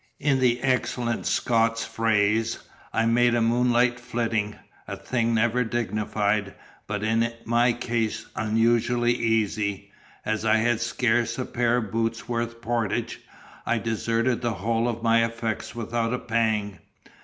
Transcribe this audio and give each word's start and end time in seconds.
In 0.19 0.39
the 0.39 0.59
excellent 0.61 1.27
Scots' 1.27 1.85
phrase, 1.85 2.57
I 2.91 3.05
made 3.05 3.35
a 3.35 3.39
moonlight 3.39 3.99
flitting, 3.99 4.55
a 4.87 4.97
thing 4.97 5.35
never 5.35 5.63
dignified, 5.63 6.55
but 6.87 7.03
in 7.03 7.31
my 7.45 7.71
case 7.73 8.25
unusually 8.35 9.13
easy. 9.13 9.91
As 10.25 10.43
I 10.43 10.55
had 10.55 10.81
scarce 10.81 11.37
a 11.37 11.45
pair 11.45 11.77
of 11.77 11.91
boots 11.91 12.27
worth 12.27 12.61
portage, 12.61 13.19
I 13.63 13.77
deserted 13.77 14.41
the 14.41 14.53
whole 14.53 14.87
of 14.89 15.03
my 15.03 15.23
effects 15.23 15.75
without 15.75 16.15
a 16.15 16.17
pang. 16.17 16.79